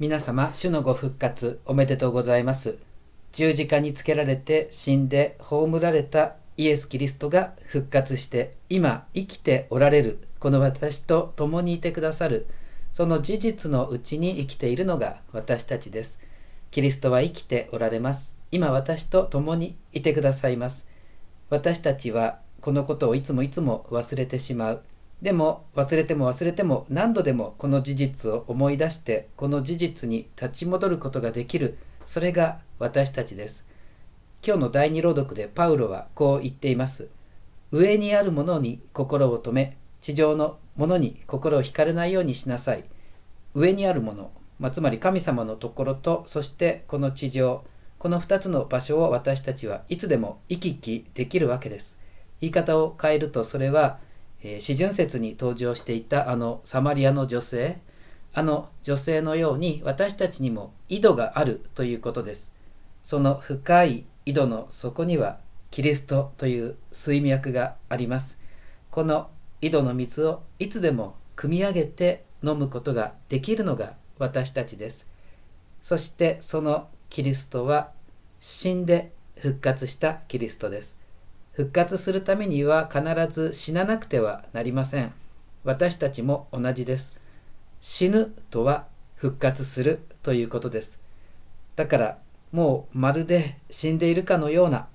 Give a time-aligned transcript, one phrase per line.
[0.00, 2.78] 皆様、主のご復活おめでとうございます。
[3.32, 12.46] 十字架につけられて死んで葬られたイエス・キリストが復活して今生きておられるこの私と共にいてくださる
[12.94, 16.18] その事実のうちに生きているのが私たちです。
[16.70, 18.34] キリストは生きておられます。
[18.50, 20.86] 今私と共にいてくださいます。
[21.50, 24.82] 私たちはこのことをいつもいつも忘れてしまう。
[25.22, 31.78] でも忘れても忘れても何度でもこの事実を思い出してこの事実に立ち戻ることができる。
[32.06, 33.64] それが私たちです。
[34.42, 37.08] 今日の第二朗読でパウロはこう言っています。
[37.70, 42.84] 上にあるものに心を止め地上のものに心を惹かれないようにしなさい。
[43.52, 47.64] 上にあるもの、まあ、つまり神様のところとそしてこの地上
[47.98, 51.98] この2つの場所を私たちはいつでも行き来できるわけです。
[52.40, 53.98] 言い方を変えるとそれは
[54.42, 57.80] えー、詩順説に登場していたあのサマリアの女性。
[58.32, 62.52] あの女性のように私たちにも井戸があるということです。
[63.02, 68.36] その深い井戸の底にはキリストという水脈があります。
[68.90, 69.30] この
[69.60, 75.06] 井戸の水をいつでも汲み上げて飲むことができるのが私たちです。
[75.82, 77.90] そしてそのキリストは
[78.38, 80.99] 死んで復活したキリストです。
[81.60, 85.12] 復活するためには必ず死ななくてはなりません。
[85.62, 87.12] 私たちも同じです。
[87.82, 90.98] 死ぬとは復活するということです。
[91.76, 92.18] だから
[92.50, 94.88] もうまるで死んでいるかのような、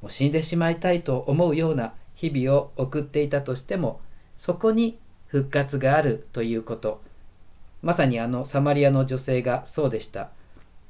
[0.00, 4.00] もう死んでしまいたいと思うような日々を送っていたとしても、
[4.36, 7.02] そこに復活があるということ。
[7.82, 10.30] まさにあのサマリアの女性がそうでした。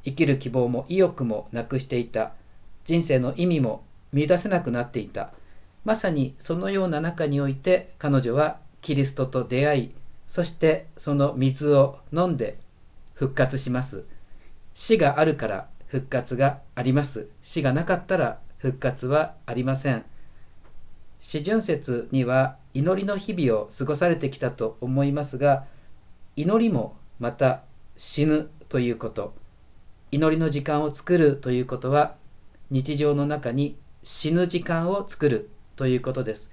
[0.05, 2.33] 生きる希望も意欲もなくしていた。
[2.85, 5.33] 人生の意味も見出せなくなっていた。
[5.85, 9.95] まさにそのような中において彼女はキリストと出会い
[10.29, 12.59] そしてその水を飲んで
[13.15, 14.05] 復活します。
[14.75, 17.29] 死があるから復活があります。
[17.43, 20.05] 死がなかったら復活はありません。
[21.21, 25.67] 四旬節には祈りの日々を過ごされてきたと思いますが
[26.35, 27.63] 祈りもまた
[27.97, 29.35] 死ぬということ。
[30.11, 32.17] 祈りの時間を作るということは
[32.71, 36.51] 日常の中に死ぬ時間を作るということです。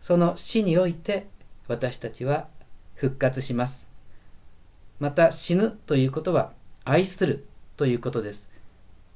[0.00, 1.26] その死において
[1.66, 2.48] 私たちは
[2.94, 3.86] 復活します。
[5.00, 6.52] また死ぬということは
[6.84, 7.46] 愛する
[7.76, 8.48] ということです。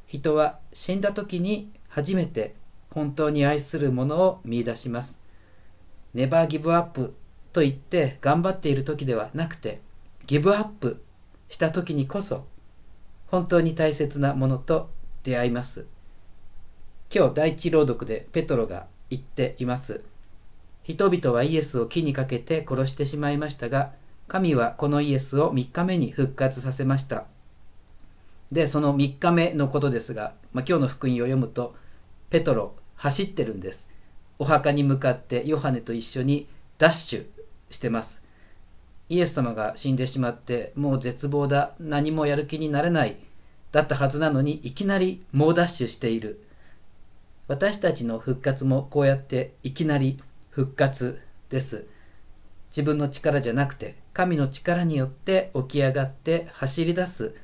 [0.06, 2.54] 人は死んだ時に初めて
[2.90, 5.14] 本当に愛するものを見いだします。
[6.14, 7.14] ネバーギブアップ
[7.52, 9.80] と言って頑張っている時ではなくて
[10.26, 11.02] ギブアップ
[11.48, 12.46] した時にこそ
[13.26, 14.90] 本当に大切なものと
[15.22, 15.86] 出会います。
[17.10, 20.02] 今日第一朗読でペトロが言っています。
[20.82, 23.92] 人々はイエスを木にかけて殺してしまいましたが
[24.26, 27.24] 神はこのイエスを3日目に復活させました。
[28.52, 31.74] でその3日目のことですが、まあ、今日の福音を読むと
[32.28, 33.86] ペトロ走ってるんです。
[34.38, 36.46] お墓に向かってヨハネと一緒に
[36.76, 37.26] ダッシュ
[37.70, 38.20] してます。
[39.08, 41.72] イエス様が死んでしまってもう絶望だ。
[41.80, 43.16] 何もやる気になれない。
[43.72, 46.44] だったはずなのにいきなり猛ダッシュしている。
[47.48, 51.86] 私たちの復活もこうやっていきなり復活です。
[52.70, 57.34] 自分の力じゃなくて神の力によって起き上がって走り出す。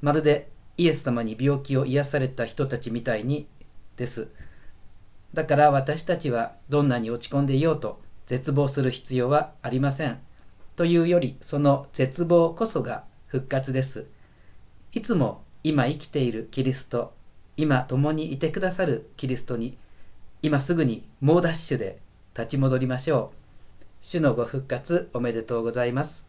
[0.00, 3.48] まるでイエス様に病気を癒された人たちみたいに
[3.96, 4.28] です。
[5.34, 10.20] だから私たちはどんなに落ち込んでいようと絶望する必要はありません。
[10.76, 14.06] というよりその絶望こそが復活です。
[14.92, 17.14] いつも今生きているキリスト
[17.56, 19.76] 今共にいてくださるキリストに
[20.42, 21.98] 今すぐに猛ダッシュで
[22.36, 23.36] 立ち戻りましょう。
[24.00, 26.23] 主のご復活おめでとうございます。